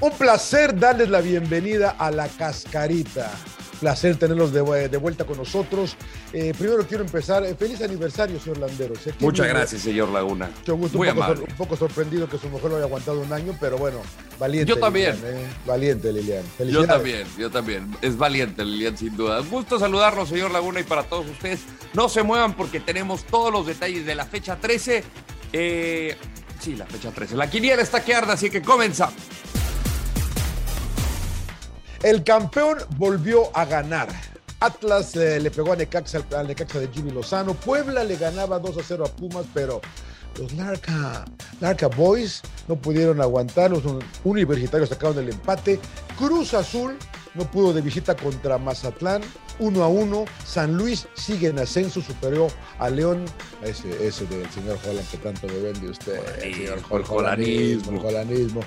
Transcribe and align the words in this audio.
Un 0.00 0.10
placer 0.12 0.78
darles 0.78 1.10
la 1.10 1.20
bienvenida 1.20 1.90
a 1.98 2.10
la 2.10 2.28
cascarita. 2.28 3.30
Placer 3.80 4.16
tenerlos 4.16 4.52
de, 4.52 4.88
de 4.90 4.96
vuelta 4.98 5.24
con 5.24 5.38
nosotros. 5.38 5.96
Eh, 6.34 6.52
primero 6.58 6.86
quiero 6.86 7.02
empezar. 7.04 7.44
eh, 7.44 7.54
feliz 7.54 7.80
aniversario, 7.82 8.38
señor 8.40 8.58
Landero. 8.58 8.94
Sé 8.94 9.12
que 9.12 9.24
Muchas 9.24 9.46
me- 9.46 9.52
gracias, 9.52 9.82
señor 9.82 10.08
Laguna. 10.10 10.50
Mucho 10.58 10.76
gusto. 10.76 10.98
Muy 10.98 11.08
un, 11.08 11.14
poco, 11.14 11.24
amable. 11.24 11.44
un 11.50 11.56
poco 11.56 11.76
sorprendido 11.76 12.28
que 12.28 12.38
su 12.38 12.48
mujer 12.48 12.70
lo 12.70 12.76
haya 12.76 12.84
aguantado 12.86 13.20
un 13.20 13.32
año, 13.32 13.56
pero 13.60 13.78
bueno, 13.78 14.00
valiente. 14.38 14.68
Yo 14.70 14.78
también. 14.78 15.16
Lilian, 15.16 15.34
eh, 15.36 15.46
Valiente, 15.66 16.12
Lilian. 16.12 16.42
Yo 16.58 16.86
también, 16.86 17.26
yo 17.38 17.50
también. 17.50 17.94
Es 18.02 18.16
valiente, 18.18 18.64
Lilian, 18.64 18.96
sin 18.98 19.16
duda. 19.16 19.40
Un 19.40 19.48
gusto 19.50 19.78
saludarlos, 19.78 20.28
señor 20.30 20.50
Laguna, 20.50 20.80
y 20.80 20.84
para 20.84 21.02
todos 21.04 21.26
ustedes. 21.28 21.60
No 21.94 22.08
se 22.10 22.22
muevan 22.22 22.54
porque 22.54 22.80
tenemos 22.80 23.24
todos 23.24 23.50
los 23.52 23.66
detalles 23.66 24.04
de 24.06 24.14
la 24.14 24.24
fecha 24.26 24.56
13. 24.56 25.04
Eh, 25.54 26.16
sí, 26.60 26.76
la 26.76 26.84
fecha 26.86 27.10
13. 27.12 27.34
La 27.34 27.48
quiniela 27.50 27.80
está 27.82 28.04
que 28.04 28.14
arde, 28.14 28.32
así 28.32 28.50
que 28.50 28.60
comenzamos. 28.60 29.14
El 32.02 32.24
campeón 32.24 32.78
volvió 32.96 33.54
a 33.56 33.64
ganar. 33.64 34.08
Atlas 34.60 35.16
eh, 35.16 35.40
le 35.40 35.50
pegó 35.50 35.72
a 35.72 35.76
Necaxa, 35.76 36.22
al- 36.36 36.46
Necaxa 36.46 36.80
de 36.80 36.88
Jimmy 36.88 37.10
Lozano. 37.10 37.54
Puebla 37.54 38.04
le 38.04 38.16
ganaba 38.16 38.58
2 38.58 38.78
a 38.78 38.80
0 38.86 39.04
a 39.06 39.08
Pumas, 39.16 39.46
pero 39.54 39.80
los 40.38 40.52
Larca, 40.52 41.24
Larca 41.60 41.88
Boys 41.88 42.42
no 42.68 42.76
pudieron 42.76 43.20
aguantar. 43.20 43.70
Los 43.70 43.84
un- 43.84 44.02
universitarios 44.24 44.88
sacaron 44.90 45.18
el 45.18 45.30
empate. 45.30 45.78
Cruz 46.18 46.54
Azul 46.54 46.96
no 47.34 47.50
pudo 47.50 47.72
de 47.72 47.80
visita 47.80 48.14
contra 48.16 48.58
Mazatlán. 48.58 49.22
1 49.58 49.82
a 49.84 49.88
1. 49.88 50.24
San 50.46 50.74
Luis 50.76 51.06
sigue 51.14 51.48
en 51.48 51.58
ascenso, 51.58 52.00
superó 52.00 52.48
a 52.78 52.88
León. 52.88 53.24
Ese, 53.62 54.06
ese 54.06 54.24
del 54.26 54.50
señor 54.50 54.78
Holland 54.86 55.06
que 55.10 55.18
tanto 55.18 55.46
me 55.46 55.58
vende 55.58 55.90
usted. 55.90 56.18
Jolanismo, 56.18 56.54
señor 56.54 56.78
el 56.78 57.04
jolanismo. 57.04 57.92
el 57.92 57.98
jolanismo. 57.98 58.60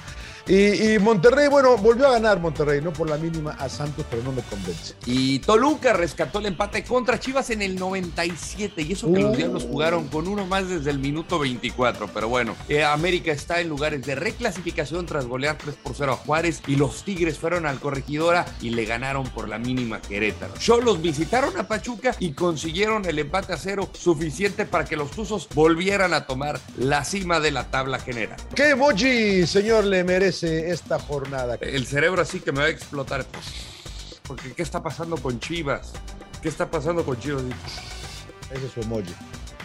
Y, 0.48 0.94
y 0.94 1.00
Monterrey, 1.00 1.48
bueno, 1.48 1.78
volvió 1.78 2.08
a 2.08 2.12
ganar 2.14 2.40
Monterrey, 2.40 2.82
no 2.82 2.92
por 2.92 3.10
la 3.10 3.18
mínima 3.18 3.52
a 3.52 3.70
Santos, 3.70 4.06
pero 4.10 4.24
no 4.24 4.32
me 4.34 4.42
convence. 4.44 4.94
Y 5.06 5.40
Toluca 5.40 5.94
rescató 5.94 6.40
el 6.40 6.48
empate 6.48 6.84
contra 6.84 7.20
Chivas 7.20 7.50
en 7.50 7.62
el 7.62 7.76
97. 7.76 8.82
Y 8.82 8.92
eso 8.92 9.12
que 9.12 9.22
los 9.22 9.34
Uh. 9.34 9.36
Diablos 9.38 9.64
jugaron 9.64 10.08
con 10.10 10.28
uno 10.28 10.46
más 10.46 10.68
desde 10.68 10.92
el 10.92 11.00
minuto 11.00 11.40
24. 11.40 12.10
Pero 12.14 12.28
bueno, 12.28 12.56
eh, 12.68 12.84
América 12.84 13.32
está 13.32 13.62
en 13.62 13.70
lugares 13.70 14.06
de 14.06 14.16
reclasificación 14.16 15.06
tras 15.06 15.26
golear 15.26 15.58
3 15.58 15.76
por 15.82 15.96
0 15.96 16.12
a 16.12 16.16
Juárez. 16.18 16.62
Y 16.68 16.76
los 16.76 17.04
Tigres 17.04 17.40
fueron 17.40 17.66
al 17.66 17.80
Corregidora 17.80 18.46
y 18.62 18.72
le 18.72 18.84
ganaron 18.86 19.24
por 19.30 19.48
la 19.48 19.58
mínima 19.60 20.02
Querétaro. 20.02 20.54
Cholos 20.60 21.02
visitaron 21.02 21.58
a 21.58 21.68
Pachuca 21.70 22.16
y 22.20 22.34
consiguieron 22.34 23.06
el 23.06 23.18
empate 23.20 23.54
a 23.54 23.58
cero 23.58 23.90
suficiente 23.94 24.66
para 24.66 24.84
que 24.84 24.98
los 24.98 25.12
Tuzos 25.12 25.48
volvieran 25.54 26.14
a 26.14 26.26
tomar 26.26 26.60
la 26.78 27.06
cima 27.06 27.40
de 27.40 27.52
la 27.52 27.72
tabla 27.72 28.00
general. 28.00 28.38
¿Qué 28.56 28.72
emoji, 28.72 29.48
señor, 29.48 29.86
le 29.86 30.04
merece 30.04 30.33
esta 30.42 30.98
jornada? 31.00 31.58
El 31.62 31.86
cerebro 31.86 32.22
así 32.22 32.40
que 32.40 32.52
me 32.52 32.60
va 32.62 32.66
a 32.66 32.70
explotar. 32.70 33.26
Porque 34.26 34.54
¿qué 34.54 34.64
está 34.64 34.82
pasando 34.82 35.18
con 35.18 35.40
Chivas? 35.40 35.92
¿Qué 36.42 36.50
está 36.50 36.72
pasando 36.72 37.06
con 37.06 37.20
Chivas? 37.20 37.44
Ese 38.52 38.66
es 38.66 38.72
su 38.72 38.82
emoji. 38.82 39.14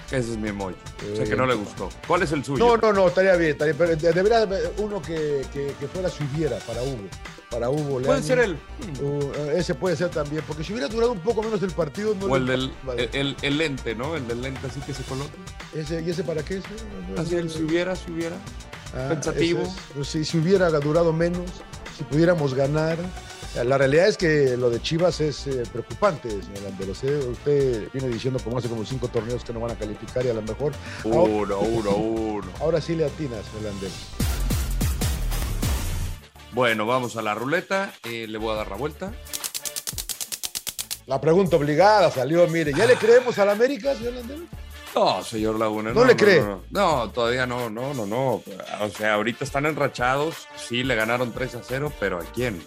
Ese 0.09 0.33
es 0.33 0.37
mi 0.39 0.49
emoji. 0.49 0.75
O 1.12 1.17
sea 1.17 1.25
que 1.25 1.37
no 1.37 1.47
le 1.47 1.55
gustó. 1.55 1.89
¿Cuál 2.07 2.23
es 2.23 2.33
el 2.33 2.45
suyo? 2.45 2.65
No, 2.65 2.77
no, 2.77 2.93
no, 2.93 3.09
estaría 3.09 3.37
bien, 3.37 3.53
estaría 3.53 3.75
pero 3.75 3.95
de- 3.97 4.12
debería 4.12 4.39
haber 4.43 4.73
uno 4.78 5.01
que, 5.03 5.45
que, 5.53 5.75
que 5.78 5.87
fuera 5.89 6.09
si 6.09 6.25
hubiera 6.25 6.59
para 6.61 6.83
Hugo. 6.83 7.05
Para 7.51 7.71
Hugo 7.71 7.95
Puede 8.01 8.07
Leaño. 8.07 8.23
ser 8.23 8.39
el. 8.41 8.59
Uh, 9.03 9.33
ese 9.57 9.75
puede 9.75 9.97
ser 9.97 10.11
también, 10.11 10.43
porque 10.47 10.62
si 10.65 10.73
hubiera 10.73 10.89
durado 10.89 11.12
un 11.12 11.21
poco 11.21 11.43
menos 11.43 11.62
el 11.62 11.71
partido, 11.71 12.15
no 12.15 12.27
O 12.27 12.37
el 12.37 12.47
del 12.47 12.73
el, 13.12 13.37
el 13.41 13.59
lente, 13.59 13.95
¿no? 13.95 14.17
El 14.17 14.27
del 14.28 14.43
lente 14.43 14.67
así 14.67 14.81
que 14.81 14.93
se 14.93 15.03
coloca. 15.05 15.31
Ese, 15.75 16.03
¿Y 16.03 16.11
ese 16.11 16.25
para 16.25 16.43
qué? 16.43 16.61
Así 17.17 17.37
el 17.37 17.49
si 17.51 17.62
hubiera, 17.62 17.95
si 17.97 18.11
hubiera. 18.11 18.37
Ah, 18.94 19.09
pensativo. 19.10 19.62
es. 19.62 19.71
Pues 19.94 20.09
si, 20.09 20.25
si 20.25 20.38
hubiera 20.38 20.69
durado 20.71 21.12
menos, 21.12 21.44
si 21.97 22.04
pudiéramos 22.04 22.54
ganar. 22.54 22.99
La 23.65 23.78
realidad 23.78 24.06
es 24.09 24.16
que 24.19 24.56
lo 24.56 24.69
de 24.71 24.81
Chivas 24.81 25.21
es 25.21 25.47
eh, 25.47 25.62
preocupante, 25.72 26.28
señor 26.28 26.62
Landeros. 26.65 27.03
¿eh? 27.03 27.19
Usted 27.31 27.88
viene 27.93 28.09
diciendo 28.09 28.38
como 28.44 28.59
hace 28.59 28.69
como 28.69 28.84
cinco 28.84 29.09
torneos 29.09 29.43
que 29.43 29.53
no 29.54 29.59
van 29.60 29.71
a 29.72 29.75
calificar 29.75 30.25
y 30.25 30.28
a 30.28 30.34
lo 30.34 30.43
mejor 30.43 30.72
Uno, 31.04 31.59
uno, 31.59 31.91
uno. 31.97 32.47
ahora 32.60 32.81
sí 32.81 32.94
le 32.94 33.06
atinas, 33.06 33.44
señor 33.47 33.72
Landeros. 33.72 33.97
Bueno, 36.53 36.87
vamos 36.87 37.16
a 37.16 37.22
la 37.22 37.34
ruleta. 37.34 37.93
Eh, 38.04 38.27
le 38.28 38.38
voy 38.38 38.53
a 38.53 38.56
dar 38.56 38.69
la 38.69 38.77
vuelta. 38.77 39.12
La 41.06 41.21
pregunta 41.21 41.56
obligada 41.56 42.10
salió, 42.10 42.47
mire, 42.48 42.72
¿ya 42.75 42.84
le 42.87 42.97
creemos 42.97 43.38
al 43.38 43.48
América, 43.50 43.94
señor 43.94 44.12
Landeros? 44.15 44.44
No, 44.94 45.22
señor 45.22 45.59
Laguna. 45.59 45.93
¿No 45.93 46.04
le 46.04 46.16
cree? 46.16 46.41
No, 46.41 46.62
No, 46.71 47.10
todavía 47.10 47.47
no, 47.47 47.71
no, 47.71 47.94
no, 47.94 48.06
no. 48.06 48.43
O 48.81 48.88
sea, 48.97 49.15
ahorita 49.15 49.44
están 49.44 49.66
enrachados. 49.66 50.49
Sí, 50.56 50.82
le 50.84 50.94
ganaron 50.94 51.32
3 51.32 51.54
a 51.56 51.60
0, 51.62 51.93
pero 52.00 52.19
¿a 52.19 52.25
quién? 52.25 52.62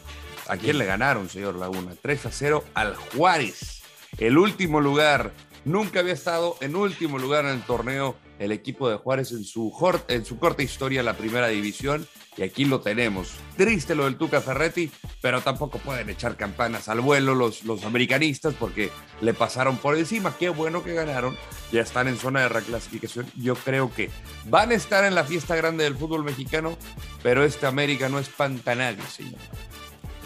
¿A 0.48 0.58
quién 0.58 0.78
le 0.78 0.86
ganaron, 0.86 1.30
señor 1.30 1.56
Laguna? 1.56 1.94
3 2.02 2.26
a 2.26 2.32
0 2.32 2.64
al 2.74 2.96
Juárez. 2.96 3.82
El 4.18 4.38
último 4.38 4.80
lugar. 4.82 5.32
Nunca 5.64 6.00
había 6.00 6.14
estado 6.14 6.58
en 6.60 6.76
último 6.76 7.20
lugar 7.20 7.46
en 7.46 7.52
el 7.52 7.62
torneo 7.62 8.16
el 8.42 8.52
equipo 8.52 8.90
de 8.90 8.98
Juárez 8.98 9.32
en 9.32 9.46
su, 9.46 9.72
corta 9.72 10.64
historia 10.64 11.00
en 11.00 11.06
la 11.06 11.16
primera 11.16 11.48
división. 11.48 12.08
Y 12.38 12.44
aquí 12.44 12.66
lo 12.66 12.80
tenemos. 12.80 13.34
Triste 13.56 13.94
lo 13.94 14.06
del 14.06 14.16
Tuca 14.16 14.42
Ferretti, 14.42 14.90
pero 15.22 15.42
tampoco 15.42 15.78
pueden 15.80 16.10
echar 16.10 16.38
campanas 16.38 16.88
al 16.90 17.02
vuelo 17.02 17.36
los, 17.36 17.62
americanistas 17.86 18.56
porque 18.58 18.90
le 19.20 19.34
pasaron 19.34 19.78
por 19.78 19.98
encima. 19.98 20.36
Qué 20.40 20.50
bueno 20.50 20.84
que 20.84 20.94
ganaron. 20.94 21.38
Ya 21.72 21.82
están 21.82 22.08
en 22.08 22.18
zona 22.18 22.42
de 22.42 22.50
reclasificación. 22.50 23.28
Yo 23.36 23.54
creo 23.56 23.94
que 23.94 24.10
van 24.46 24.72
a 24.72 24.76
estar 24.76 25.04
en 25.04 25.14
la 25.14 25.24
fiesta 25.24 25.56
grande 25.56 25.84
del 25.84 25.96
fútbol 25.96 26.24
mexicano, 26.24 26.78
pero 27.22 27.44
este 27.44 27.68
América 27.68 28.10
no 28.10 28.18
espanta 28.18 28.72
a 28.72 28.76
nadie, 28.76 29.04
señor. 29.04 29.40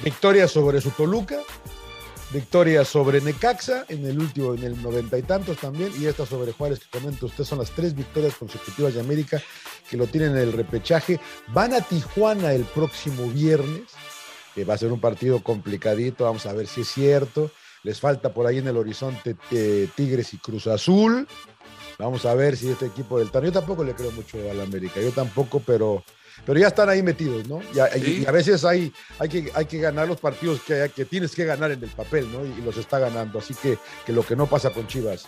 Victoria 0.04 0.48
sobre 0.48 0.80
su 0.80 0.92
Toluca, 0.92 1.40
victoria 2.36 2.84
sobre 2.84 3.22
Necaxa 3.22 3.86
en 3.88 4.06
el 4.06 4.20
último, 4.20 4.54
en 4.54 4.64
el 4.64 4.82
noventa 4.82 5.18
y 5.18 5.24
tantos 5.24 5.58
también, 5.58 5.92
y 6.00 6.06
esta 6.06 6.26
sobre 6.26 6.52
Juárez 6.52 6.80
que 6.80 7.00
comenta 7.00 7.26
usted, 7.26 7.46
son 7.46 7.60
las 7.60 7.72
tres 7.72 7.96
victorias 7.96 8.36
consecutivas 8.36 8.94
de 8.94 9.00
América 9.00 9.42
que 9.90 9.98
lo 9.98 10.06
tienen 10.06 10.32
en 10.32 10.38
el 10.38 10.54
repechaje. 10.54 11.20
Van 11.48 11.74
a 11.74 11.82
Tijuana 11.82 12.54
el 12.54 12.66
próximo 12.66 13.28
viernes, 13.30 13.84
que 14.54 14.66
va 14.66 14.74
a 14.74 14.78
ser 14.78 14.92
un 14.92 15.00
partido 15.00 15.42
complicadito, 15.42 16.26
vamos 16.26 16.46
a 16.46 16.54
ver 16.54 16.68
si 16.68 16.82
es 16.82 16.90
cierto. 16.90 17.52
Les 17.84 18.00
falta 18.00 18.34
por 18.34 18.48
ahí 18.48 18.58
en 18.58 18.68
el 18.68 18.78
horizonte 18.78 19.36
eh, 19.52 19.88
Tigres 19.96 20.34
y 20.34 20.38
Cruz 20.38 20.68
Azul. 20.68 21.28
Vamos 22.00 22.26
a 22.26 22.34
ver 22.34 22.58
si 22.58 22.70
este 22.70 22.88
equipo 22.88 23.20
del 23.20 23.32
Tano. 23.32 23.46
Yo 23.46 23.52
tampoco 23.52 23.84
le 23.84 23.94
creo 23.94 24.12
mucho 24.12 24.38
al 24.50 24.60
América, 24.60 25.00
yo 25.00 25.12
tampoco, 25.12 25.62
pero, 25.66 26.04
pero 26.46 26.60
ya 26.60 26.68
están 26.68 26.90
ahí 26.90 27.04
metidos, 27.04 27.48
¿no? 27.48 27.62
Y 27.74 27.80
a, 27.80 27.90
Sí. 27.92 28.24
y 28.24 28.26
a 28.26 28.32
veces 28.32 28.66
hay, 28.66 28.92
hay, 29.20 29.30
que, 29.30 29.52
hay 29.54 29.66
que 29.66 29.80
ganar 29.80 30.08
los 30.08 30.20
partidos 30.20 30.62
que, 30.62 30.92
que 30.96 31.06
tienes 31.06 31.34
que 31.36 31.46
ganar 31.46 31.72
en 31.72 31.84
el 31.84 31.90
papel, 31.90 32.32
¿no? 32.32 32.46
Y, 32.46 32.62
los 32.62 32.78
está 32.78 33.00
ganando. 33.00 33.40
Así 33.40 33.54
que, 33.54 33.78
que 34.06 34.12
lo 34.14 34.26
que 34.26 34.36
no 34.36 34.48
pasa 34.48 34.72
con 34.72 34.88
Chivas. 34.88 35.26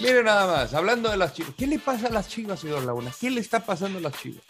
Mire 0.00 0.22
nada 0.22 0.46
más, 0.46 0.72
hablando 0.72 1.10
de 1.10 1.18
las 1.18 1.34
chivas. 1.34 1.52
¿Qué 1.58 1.66
le 1.66 1.78
pasa 1.78 2.06
a 2.06 2.10
las 2.10 2.26
chivas, 2.28 2.60
señor 2.60 2.84
Laguna? 2.84 3.12
¿Qué 3.20 3.30
le 3.30 3.40
está 3.40 3.60
pasando 3.60 3.98
a 3.98 4.02
las 4.02 4.14
chivas? 4.14 4.42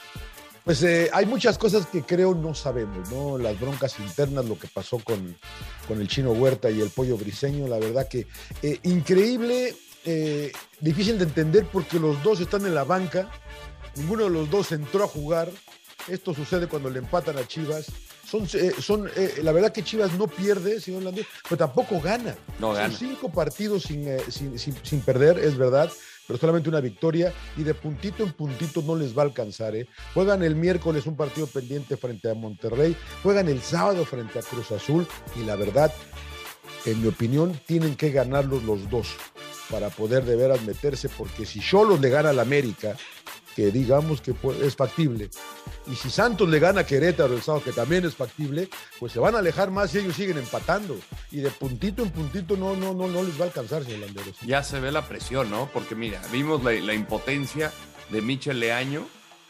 Pues 0.65 0.83
eh, 0.83 1.11
hay 1.13 1.27
muchas 1.27 1.59
cosas 1.59 1.87
que 1.87 2.03
creo 2.03 2.35
no 2.35 2.55
sabemos, 2.55 3.11
¿no? 3.11 3.39
Las 3.39 3.59
broncas 3.59 3.99
internas, 3.99 4.45
lo 4.45 4.59
que 4.59 4.69
pasó 4.69 4.99
con, 4.99 5.37
con 5.89 6.01
el 6.01 6.07
chino 6.07 6.33
Huerta 6.33 6.71
y 6.71 6.81
el 6.81 6.91
pollo 6.91 7.17
briseño, 7.17 7.67
la 7.67 7.79
verdad 7.79 8.07
que 8.07 8.27
eh, 8.63 8.79
increíble, 8.85 9.75
eh, 10.05 10.53
difícil 10.81 11.19
de 11.19 11.25
entender 11.25 11.67
porque 11.73 11.99
los 11.99 12.23
dos 12.23 12.41
están 12.41 12.65
en 12.67 12.75
la 12.75 12.85
banca, 12.85 13.31
ninguno 13.97 14.25
de 14.25 14.31
los 14.31 14.51
dos 14.51 14.73
entró 14.73 15.05
a 15.05 15.09
jugar. 15.09 15.49
Esto 16.09 16.33
sucede 16.35 16.67
cuando 16.67 16.89
le 16.91 16.99
empatan 16.99 17.37
a 17.39 17.47
Chivas. 17.47 17.87
Son, 18.27 18.49
eh, 18.55 18.73
son 18.81 19.09
eh, 19.17 19.35
la 19.43 19.53
verdad 19.53 19.73
que 19.73 19.83
Chivas 19.83 20.13
no 20.15 20.27
pierde, 20.29 20.81
señor 20.81 21.03
Landés, 21.03 21.27
pero 21.45 21.59
tampoco 21.59 22.01
gana. 22.01 22.37
No 22.59 22.69
Son 22.69 22.77
gana. 22.77 22.97
cinco 22.97 23.31
partidos 23.31 23.83
sin, 23.83 24.07
sin, 24.31 24.59
sin- 24.59 24.77
sin 24.83 25.01
perder, 25.01 25.39
es 25.39 25.57
verdad, 25.59 25.91
pero 26.27 26.39
solamente 26.39 26.69
una 26.69 26.81
victoria 26.81 27.35
y 27.57 27.65
de 27.65 27.75
puntito 27.75 28.23
en 28.23 28.33
puntito 28.33 28.83
no 28.83 28.95
les 28.97 29.17
va 29.17 29.23
a 29.23 29.27
alcanzar. 29.27 29.75
¿eh? 29.77 29.89
Juegan 30.15 30.43
el 30.43 30.55
miércoles 30.55 31.07
un 31.07 31.17
partido 31.17 31.47
pendiente 31.49 31.97
frente 31.97 32.31
a 32.31 32.35
Monterrey, 32.35 32.97
juegan 33.23 33.49
el 33.49 33.61
sábado 33.61 34.05
frente 34.07 34.39
a 34.39 34.43
Cruz 34.43 34.71
Azul 34.71 35.07
y 35.37 35.41
la 35.45 35.57
verdad, 35.57 35.93
en 36.87 37.03
mi 37.03 37.09
opinión, 37.09 37.61
tienen 37.67 37.95
que 37.97 38.11
ganarlos 38.11 38.63
los 38.63 38.89
dos. 38.89 39.09
Para 39.71 39.91
poder 39.91 40.25
de 40.25 40.37
veras 40.37 40.63
meterse, 40.63 41.09
porque 41.09 41.47
si 41.47 41.61
Cholos 41.61 42.01
le 42.01 42.11
gana 42.11 42.31
al 42.31 42.41
América, 42.41 42.97
que 43.55 43.71
digamos 43.71 44.21
que 44.21 44.35
es 44.63 44.77
factible, 44.77 45.31
y 45.87 45.95
si 45.95 46.11
Santos 46.11 46.49
le 46.49 46.59
gana 46.59 46.83
a 46.83 46.87
Querétaro 46.87 47.35
el 47.35 47.43
sábado, 47.43 47.65
que 47.65 47.73
también 47.73 48.05
es 48.05 48.15
factible, 48.15 48.69
pues 48.99 49.13
se 49.13 49.19
van 49.19 49.35
a 49.35 49.39
alejar 49.39 49.71
más 49.71 49.95
y 49.95 49.99
ellos 49.99 50.15
siguen 50.15 50.39
empatando. 50.39 50.99
Y 51.31 51.39
de 51.39 51.51
puntito 51.51 52.03
en 52.03 52.11
puntito 52.11 52.57
no, 52.57 52.77
no, 52.77 52.95
no, 52.95 53.09
no 53.09 53.23
les 53.23 53.39
va 53.39 53.45
a 53.45 53.49
alcanzar, 53.49 53.85
señor 53.85 54.01
Landeros. 54.01 54.37
Ya 54.47 54.63
se 54.63 54.79
ve 54.79 54.93
la 54.93 55.07
presión, 55.09 55.51
¿no? 55.51 55.69
Porque 55.73 55.95
mira, 55.95 56.21
vimos 56.33 56.63
la, 56.63 56.95
impotencia 56.95 57.73
de 58.11 58.23
Michel 58.23 58.61
Leaño, 58.61 59.07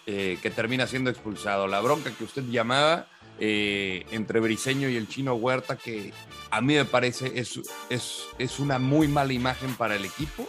eh, 0.06 0.38
que 0.40 0.50
termina 0.50 0.86
siendo 0.86 1.10
expulsado. 1.10 1.66
La 1.66 1.80
bronca 1.80 2.10
que 2.10 2.24
usted 2.24 2.44
llamaba 2.44 3.06
eh, 3.40 4.04
entre 4.10 4.38
Briseño 4.40 4.88
y 4.90 4.96
el 4.96 5.08
chino 5.08 5.34
Huerta, 5.34 5.76
que 5.76 6.12
a 6.50 6.60
mí 6.60 6.74
me 6.74 6.84
parece 6.84 7.32
es, 7.40 7.58
es, 7.88 8.58
una 8.58 8.78
muy 8.78 9.08
mala 9.08 9.32
imagen 9.32 9.74
para 9.74 9.96
el 9.96 10.04
equipo, 10.04 10.46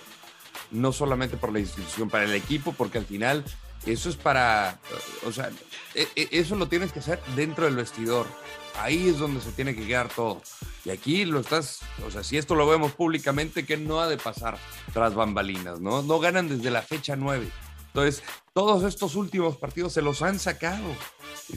no 0.72 0.92
solamente 0.92 1.38
por 1.38 1.54
la 1.54 1.60
institución, 1.60 2.10
para 2.10 2.26
el 2.26 2.34
equipo, 2.34 2.74
porque 2.74 2.98
al 2.98 3.06
final 3.06 3.46
eso 3.86 4.10
es 4.10 4.18
para, 4.18 4.80
o 5.26 5.32
sea, 5.32 5.50
e, 5.96 6.08
e, 6.16 6.28
eso 6.32 6.56
lo 6.56 6.68
tienes 6.68 6.92
que 6.92 7.00
hacer 7.00 7.22
dentro 7.36 7.66
del 7.66 7.78
vestidor. 7.78 8.28
Ahí 8.80 9.10
es 9.10 9.20
donde 9.20 9.42
se 9.42 9.52
tiene 9.52 9.76
que 9.76 9.86
quedar 9.88 10.10
todo. 10.10 10.42
Y 10.84 10.90
aquí 10.90 11.26
lo 11.26 11.40
estás, 11.40 11.82
o 12.06 12.12
sea, 12.12 12.24
si 12.24 12.38
esto 12.38 12.56
lo 12.56 12.68
vemos 12.68 12.92
públicamente, 12.94 13.66
¿qué 13.66 13.78
no 13.78 14.02
ha 14.02 14.08
de 14.08 14.18
pasar 14.18 14.58
tras 14.94 15.14
bambalinas? 15.14 15.80
¿no? 15.80 16.02
No 16.02 16.20
ganan 16.20 16.50
desde 16.50 16.72
la 16.72 16.82
fecha 16.82 17.16
9. 17.16 17.48
Entonces, 17.94 18.24
todos 18.54 18.84
estos 18.84 19.16
últimos 19.16 19.58
partidos 19.58 19.94
se 19.94 20.02
los 20.02 20.22
han 20.22 20.40
sacado. 20.40 20.86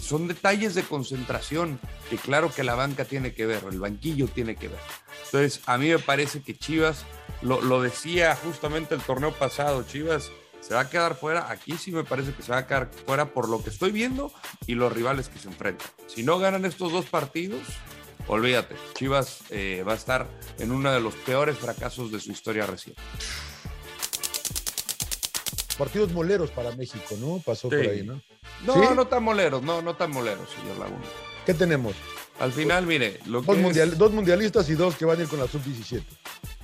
Son 0.01 0.27
detalles 0.27 0.75
de 0.75 0.83
concentración 0.83 1.79
que 2.11 2.17
claro 2.17 2.53
que 2.53 2.65
la 2.65 2.75
banca 2.75 3.05
tiene 3.05 3.35
que 3.35 3.47
ver, 3.47 3.63
el 3.71 3.79
banquillo 3.79 4.27
tiene 4.27 4.57
que 4.57 4.69
ver. 4.69 4.81
Entonces, 5.27 5.61
a 5.67 5.79
mí 5.79 5.89
me 5.89 5.99
parece 6.01 6.43
que 6.43 6.57
Chivas, 6.57 7.05
lo, 7.43 7.61
lo 7.63 7.81
decía 7.81 8.37
justamente 8.37 8.95
el 8.97 9.01
torneo 9.01 9.33
pasado, 9.33 9.85
Chivas 9.85 10.33
se 10.61 10.75
va 10.75 10.81
a 10.81 10.91
quedar 10.91 11.15
fuera. 11.15 11.51
Aquí 11.51 11.77
sí 11.79 11.93
me 11.93 12.03
parece 12.03 12.33
que 12.33 12.43
se 12.43 12.51
va 12.51 12.59
a 12.59 12.67
quedar 12.67 12.91
fuera 13.07 13.33
por 13.33 13.49
lo 13.49 13.63
que 13.63 13.71
estoy 13.71 13.93
viendo 13.93 14.33
y 14.67 14.75
los 14.75 14.93
rivales 14.93 15.29
que 15.29 15.39
se 15.39 15.49
enfrentan. 15.49 15.87
Si 16.09 16.25
no 16.25 16.41
ganan 16.41 16.65
estos 16.65 16.91
dos 16.91 17.07
partidos, 17.07 17.63
olvídate, 18.27 18.75
Chivas 18.95 19.43
eh, 19.51 19.85
va 19.87 19.93
a 19.93 19.97
estar 19.97 20.27
en 20.59 20.73
uno 20.73 20.91
de 20.93 21.01
los 21.01 21.15
peores 21.15 21.59
fracasos 21.59 22.11
de 22.11 22.19
su 22.19 22.33
historia 22.33 22.67
reciente 22.67 23.01
partidos 25.75 26.13
moleros 26.13 26.51
para 26.51 26.73
México, 26.73 27.17
¿no? 27.21 27.41
Pasó 27.45 27.69
por 27.69 27.79
ahí, 27.79 28.03
¿no? 28.03 28.21
No, 28.65 28.95
no 28.95 29.07
tan 29.07 29.23
moleros, 29.23 29.63
no, 29.63 29.83
no 29.83 29.95
tan 29.95 30.11
moleros, 30.11 30.49
señor 30.51 30.79
Laguna. 30.79 31.05
¿Qué 31.45 31.55
tenemos? 31.55 31.95
Al 32.41 32.53
final, 32.53 32.87
mire, 32.87 33.21
lo 33.27 33.43
dos, 33.43 33.57
dos 33.97 34.13
mundialistas 34.13 34.69
y 34.69 34.75
dos 34.75 34.97
que 34.97 35.05
van 35.05 35.21
a 35.21 35.23
ir 35.23 35.29
con 35.29 35.39
la 35.39 35.47
sub-17. 35.47 36.03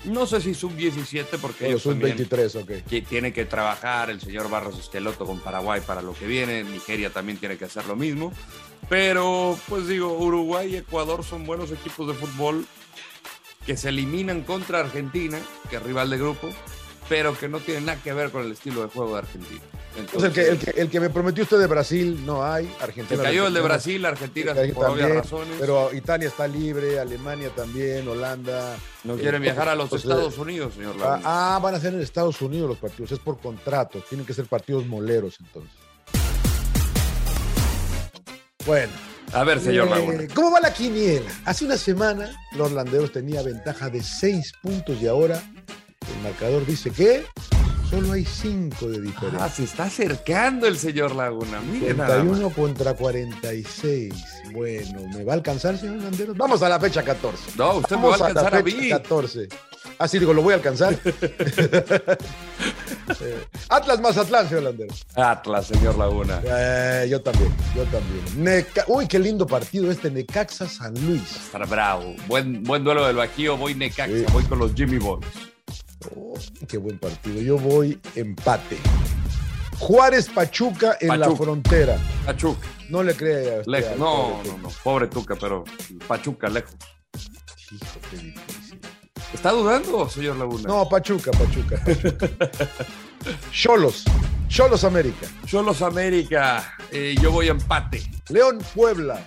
No 0.04 0.26
sé 0.26 0.40
si 0.40 0.54
sub-17 0.54 1.38
porque 1.40 1.68
ellos 1.68 1.82
sub-23, 1.82 2.62
ok. 2.62 3.06
tiene 3.06 3.32
que 3.32 3.44
trabajar 3.44 4.10
el 4.10 4.20
señor 4.20 4.48
Barros 4.48 4.78
Esqueloto 4.78 5.26
con 5.26 5.38
Paraguay 5.40 5.82
para 5.86 6.00
lo 6.00 6.14
que 6.14 6.26
viene, 6.26 6.64
Nigeria 6.64 7.10
también 7.10 7.38
tiene 7.38 7.58
que 7.58 7.66
hacer 7.66 7.86
lo 7.86 7.96
mismo, 7.96 8.32
pero 8.88 9.58
pues 9.68 9.86
digo, 9.86 10.16
Uruguay 10.16 10.72
y 10.72 10.76
Ecuador 10.78 11.22
son 11.22 11.44
buenos 11.44 11.70
equipos 11.70 12.08
de 12.08 12.14
fútbol 12.14 12.66
que 13.66 13.76
se 13.76 13.90
eliminan 13.90 14.42
contra 14.42 14.80
Argentina, 14.80 15.38
que 15.68 15.76
es 15.76 15.82
rival 15.82 16.08
de 16.08 16.16
grupo, 16.16 16.48
pero 17.10 17.36
que 17.36 17.48
no 17.48 17.58
tiene 17.58 17.80
nada 17.80 18.00
que 18.00 18.12
ver 18.12 18.30
con 18.30 18.44
el 18.44 18.52
estilo 18.52 18.82
de 18.82 18.88
juego 18.88 19.14
de 19.14 19.18
Argentina. 19.18 19.60
Entonces, 19.98 20.48
el, 20.48 20.58
que, 20.60 20.80
el, 20.80 20.88
que, 20.88 21.00
me 21.00 21.10
prometió 21.10 21.42
usted 21.42 21.58
de 21.58 21.66
Brasil 21.66 22.24
no 22.24 22.44
hay, 22.44 22.72
Argentina. 22.80 23.16
Se 23.16 23.22
cayó 23.24 23.48
el 23.48 23.52
de 23.52 23.60
Brasil, 23.60 24.06
Argentina 24.06 24.54
por 24.72 24.90
obvias 24.90 25.10
razones. 25.10 25.56
Pero 25.58 25.92
Italia 25.92 26.28
está 26.28 26.46
libre, 26.46 27.00
Alemania 27.00 27.50
también, 27.50 28.06
Holanda. 28.06 28.76
No 29.02 29.16
quieren 29.16 29.42
viajar 29.42 29.68
a 29.68 29.74
los 29.74 29.92
Estados 29.92 30.38
Unidos, 30.38 30.74
señor 30.74 30.94
ah, 31.02 31.20
ah, 31.24 31.60
van 31.60 31.74
a 31.74 31.80
ser 31.80 31.94
en 31.94 32.00
Estados 32.00 32.40
Unidos 32.42 32.68
los 32.68 32.78
partidos, 32.78 33.10
es 33.10 33.18
por 33.18 33.40
contrato, 33.40 33.98
tienen 34.08 34.24
que 34.24 34.32
ser 34.32 34.46
partidos 34.46 34.86
moleros 34.86 35.36
entonces. 35.40 35.72
Bueno. 38.64 38.92
A 39.32 39.44
ver, 39.44 39.60
señor 39.60 39.88
eh, 39.96 40.28
¿Cómo 40.34 40.50
va 40.50 40.60
la 40.60 40.72
quiniela? 40.72 41.30
Hace 41.44 41.64
una 41.64 41.76
semana 41.76 42.36
los 42.56 42.72
landeros 42.72 43.12
tenía 43.12 43.42
ventaja 43.42 43.88
de 43.88 44.02
seis 44.02 44.52
puntos 44.60 45.00
y 45.00 45.06
ahora 45.06 45.40
marcador 46.20 46.64
dice 46.67 46.90
que 46.90 47.25
solo 47.88 48.12
hay 48.12 48.25
5 48.25 48.88
de 48.88 49.00
diferencia. 49.00 49.44
Ah, 49.44 49.49
se 49.49 49.64
está 49.64 49.84
acercando 49.84 50.67
el 50.67 50.76
señor 50.78 51.14
Laguna. 51.14 51.61
Mire 51.61 51.94
31 51.94 52.50
contra 52.50 52.94
46. 52.94 54.14
Bueno, 54.52 55.00
¿me 55.14 55.25
va 55.25 55.32
a 55.32 55.37
alcanzar, 55.37 55.76
señor 55.76 56.02
Landeros? 56.02 56.37
Vamos 56.37 56.62
a 56.62 56.69
la 56.69 56.78
fecha 56.78 57.02
14. 57.02 57.52
No, 57.56 57.75
usted 57.78 57.96
me 57.96 58.02
va 58.02 58.11
a 58.11 58.14
alcanzar 58.14 58.55
a, 58.55 58.58
la 58.58 58.64
fecha 58.64 58.99
14. 58.99 59.49
Ah, 59.99 60.08
sí, 60.08 60.19
digo, 60.19 60.32
lo 60.32 60.43
voy 60.43 60.52
a 60.52 60.56
alcanzar. 60.56 60.99
Atlas 63.69 64.00
más 64.00 64.16
Atlán, 64.16 64.49
señor 64.49 64.62
Landeros. 64.64 65.06
Atlas, 65.14 65.66
señor 65.66 65.99
Laguna. 65.99 66.40
Eh, 66.44 67.08
yo 67.11 67.20
también, 67.20 67.52
yo 67.75 67.84
también. 67.84 68.66
Uy, 68.87 69.06
qué 69.08 69.19
lindo 69.19 69.46
partido 69.46 69.90
este, 69.90 70.11
Necaxa 70.11 70.69
San 70.69 70.94
Luis. 71.06 71.37
Estar 71.37 71.66
bravo. 71.69 72.14
Buen, 72.28 72.62
buen 72.62 72.84
duelo 72.84 73.06
del 73.06 73.16
Bajío, 73.16 73.56
voy 73.56 73.75
Necaxa, 73.75 74.32
voy 74.32 74.44
con 74.44 74.58
los 74.58 74.75
Jimmy 74.75 74.99
Boys. 74.99 75.50
Oh, 76.08 76.35
qué 76.67 76.79
buen 76.79 76.99
partido. 76.99 77.41
Yo 77.41 77.58
voy 77.58 78.00
empate. 78.14 78.79
Juárez 79.79 80.29
Pachuca 80.29 80.97
en 81.00 81.20
la 81.20 81.31
frontera. 81.35 81.99
Pachuca. 82.25 82.67
No 82.88 83.02
le 83.02 83.14
crea. 83.14 83.62
Lejos. 83.67 83.99
No, 83.99 84.43
no, 84.44 84.58
no. 84.58 84.69
Pobre 84.82 85.06
Tuca, 85.08 85.37
pero 85.37 85.64
Pachuca, 86.06 86.49
lejos. 86.49 86.75
Hijo, 87.70 87.85
qué 88.11 88.17
difícil. 88.17 88.81
¿Está 89.32 89.52
dudando, 89.52 90.08
señor 90.08 90.37
Laguna? 90.37 90.69
No, 90.69 90.88
Pachuca, 90.88 91.31
Pachuca. 91.31 91.82
Cholos. 93.52 94.05
Cholos 94.49 94.82
América. 94.85 95.29
Cholos 95.47 95.82
América. 95.82 96.76
Eh, 96.91 97.14
yo 97.20 97.31
voy 97.31 97.49
empate. 97.49 98.02
León 98.29 98.58
Puebla. 98.75 99.23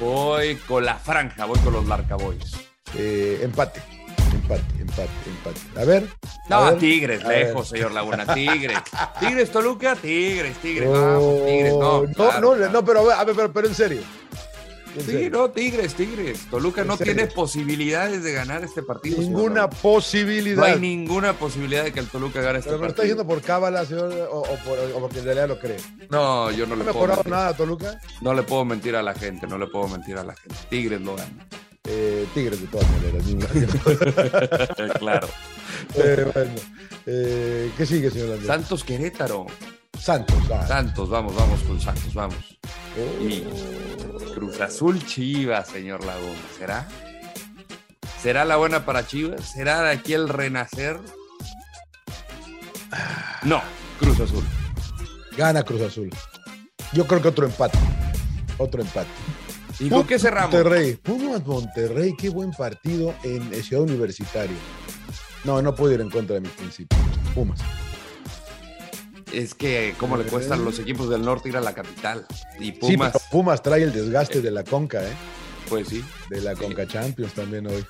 Voy 0.00 0.56
con 0.56 0.84
la 0.84 0.96
franja, 0.96 1.46
voy 1.46 1.58
con 1.60 1.72
los 1.72 1.86
Larcaboys. 1.86 2.52
Eh, 2.94 3.40
empate 3.42 3.80
empate, 4.44 4.80
empate, 4.80 5.10
empate. 5.26 5.80
A 5.80 5.84
ver. 5.84 6.08
No, 6.48 6.74
Tigres, 6.74 7.24
lejos, 7.24 7.68
señor 7.68 7.92
Laguna. 7.92 8.32
Tigres. 8.34 8.78
Tigres, 9.20 9.50
Toluca, 9.50 9.96
Tigres, 9.96 10.56
Tigres. 10.58 10.88
vamos, 10.88 11.44
Tigres. 11.46 11.72
No, 11.74 12.06
no, 12.40 12.68
no, 12.68 12.84
pero, 12.84 13.10
a 13.10 13.24
ver, 13.24 13.50
pero, 13.52 13.68
en 13.68 13.74
serio. 13.74 14.02
sí, 15.04 15.28
no, 15.30 15.50
Tigres, 15.50 15.94
Tigres. 15.94 16.46
Toluca 16.50 16.84
no 16.84 16.96
tiene 16.96 17.26
posibilidades 17.26 18.22
de 18.22 18.32
ganar 18.32 18.62
este 18.62 18.82
partido. 18.82 19.18
Ninguna 19.18 19.70
posibilidad. 19.70 20.56
No 20.56 20.64
hay 20.64 20.78
ninguna 20.78 21.32
posibilidad 21.32 21.84
de 21.84 21.92
que 21.92 22.00
el 22.00 22.08
Toluca 22.08 22.40
gane 22.40 22.58
este 22.58 22.70
¿Pero 22.70 22.80
partido. 22.80 22.80
¿Pero 22.80 22.90
está 22.90 23.02
diciendo 23.02 23.26
por 23.26 23.42
cábala, 23.42 23.84
señor, 23.86 24.12
o, 24.30 24.40
o, 24.40 25.00
porque 25.00 25.20
en 25.20 25.24
realidad 25.24 25.48
lo 25.48 25.58
cree? 25.58 25.78
No, 26.10 26.50
yo 26.50 26.66
no, 26.66 26.76
le 26.76 26.84
puedo. 26.84 27.06
¿No 27.06 27.12
ha 27.12 27.16
mejorado 27.16 27.22
nada, 27.30 27.56
Toluca? 27.56 28.00
No 28.20 28.34
le 28.34 28.42
puedo 28.42 28.64
mentir 28.64 28.94
a 28.96 29.02
la 29.02 29.14
gente, 29.14 29.46
no 29.46 29.58
le 29.58 29.66
puedo 29.66 29.88
mentir 29.88 30.16
a 30.18 30.24
la 30.24 30.34
gente. 30.34 30.56
Tigres 30.68 31.00
lo 31.00 31.16
gana. 31.16 31.48
Eh, 31.86 32.26
tigres 32.32 32.60
de 32.60 32.66
todas 32.68 32.86
maneras. 32.90 33.24
claro. 34.98 35.28
Eh, 35.96 36.30
bueno, 36.32 36.52
eh, 37.04 37.70
¿qué 37.76 37.84
sigue, 37.84 38.10
señor 38.10 38.30
Andrés? 38.30 38.46
Santos 38.46 38.84
Querétaro. 38.84 39.46
Santos, 39.98 40.36
Santos, 40.66 41.10
vamos, 41.10 41.34
vamos 41.34 41.60
con 41.62 41.80
Santos, 41.80 42.14
vamos. 42.14 42.58
Y 43.20 43.42
Cruz 44.34 44.60
Azul 44.60 45.04
Chivas, 45.04 45.68
señor 45.68 46.04
Laguna. 46.04 46.38
¿Será? 46.58 46.88
¿Será 48.22 48.44
la 48.44 48.56
buena 48.56 48.86
para 48.86 49.06
Chivas? 49.06 49.52
¿Será 49.52 49.82
de 49.82 49.90
aquí 49.90 50.14
el 50.14 50.28
renacer? 50.28 50.98
No, 53.42 53.60
Cruz 53.98 54.20
Azul. 54.20 54.44
Gana 55.36 55.62
Cruz 55.64 55.82
Azul. 55.82 56.10
Yo 56.92 57.06
creo 57.06 57.20
que 57.20 57.28
otro 57.28 57.46
empate. 57.46 57.78
Otro 58.58 58.80
empate. 58.80 59.10
¿Y 59.80 59.88
con 59.88 60.06
qué 60.06 60.18
cerramos? 60.18 60.52
Monterrey. 60.52 60.94
Pumas 60.96 61.46
Monterrey, 61.46 62.14
qué 62.16 62.28
buen 62.28 62.52
partido 62.52 63.14
en 63.24 63.52
Ciudad 63.62 63.82
Universitaria. 63.82 64.56
No, 65.44 65.60
no 65.60 65.74
puedo 65.74 65.92
ir 65.92 66.00
en 66.00 66.10
contra 66.10 66.34
de 66.34 66.40
mis 66.40 66.52
principios. 66.52 67.00
Pumas. 67.34 67.60
Es 69.32 69.54
que 69.54 69.94
cómo 69.98 70.16
le 70.16 70.24
cuestan 70.24 70.64
los 70.64 70.78
equipos 70.78 71.10
del 71.10 71.22
norte 71.22 71.48
ir 71.48 71.56
a 71.56 71.60
la 71.60 71.74
capital. 71.74 72.26
Y 72.58 72.72
Pumas. 72.72 73.12
Sí, 73.12 73.18
Pumas 73.30 73.62
trae 73.62 73.82
el 73.82 73.92
desgaste 73.92 74.40
de 74.40 74.50
la 74.50 74.62
Conca, 74.64 75.02
¿eh? 75.02 75.12
Pues 75.68 75.88
sí. 75.88 76.04
De 76.30 76.40
la 76.40 76.54
Conca 76.54 76.86
Champions 76.86 77.34
también 77.34 77.66
hoy. 77.66 77.84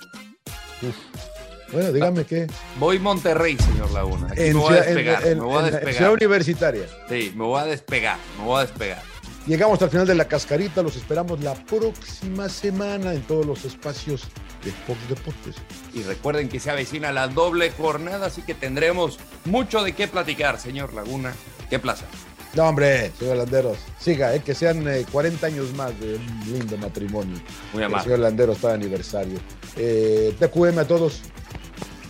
Bueno, 1.72 1.92
dígame 1.92 2.24
qué. 2.24 2.46
Voy 2.78 2.98
Monterrey, 2.98 3.56
señor 3.58 3.90
Laguna. 3.92 4.28
me 4.28 4.52
voy 4.54 4.74
a 4.74 4.82
despegar. 4.82 5.24
me 5.24 5.34
voy 5.34 5.58
a 5.58 5.62
despegar. 5.62 5.94
Ciudad 5.94 6.12
Universitaria. 6.12 6.86
Sí, 7.08 7.32
me 7.36 7.44
voy 7.44 7.60
a 7.60 7.64
despegar. 7.66 8.18
Me 8.38 8.44
voy 8.44 8.58
a 8.58 8.60
despegar. 8.62 9.13
Llegamos 9.46 9.82
al 9.82 9.90
final 9.90 10.06
de 10.06 10.14
la 10.14 10.24
cascarita, 10.26 10.82
los 10.82 10.96
esperamos 10.96 11.40
la 11.40 11.54
próxima 11.54 12.48
semana 12.48 13.12
en 13.12 13.20
todos 13.22 13.44
los 13.44 13.64
espacios 13.66 14.22
de 14.64 14.72
Fox 14.72 14.98
Deportes. 15.06 15.56
Y 15.92 16.02
recuerden 16.02 16.48
que 16.48 16.58
se 16.58 16.70
avecina 16.70 17.12
la 17.12 17.28
doble 17.28 17.70
jornada, 17.70 18.26
así 18.26 18.40
que 18.40 18.54
tendremos 18.54 19.18
mucho 19.44 19.82
de 19.82 19.92
qué 19.92 20.08
platicar, 20.08 20.58
señor 20.58 20.94
Laguna. 20.94 21.34
Qué 21.68 21.78
plaza. 21.78 22.06
No, 22.54 22.68
hombre, 22.68 23.12
señor 23.18 23.36
Landeros, 23.36 23.78
siga, 23.98 24.34
eh, 24.34 24.40
que 24.40 24.54
sean 24.54 24.86
40 25.12 25.46
eh, 25.46 25.50
años 25.52 25.74
más 25.74 25.98
de 26.00 26.14
un 26.14 26.40
lindo 26.50 26.78
matrimonio. 26.78 27.36
Muy 27.74 27.82
amable. 27.82 28.04
señor 28.04 28.20
Landeros 28.20 28.56
está 28.56 28.68
de 28.68 28.74
aniversario. 28.74 29.38
Eh, 29.76 30.34
TQM 30.38 30.78
a 30.78 30.84
todos. 30.84 31.20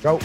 Chao. 0.02 0.20